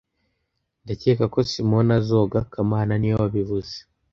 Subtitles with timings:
[0.83, 3.73] Ndakeka ko Simoni azoga kamana niwe wabivuze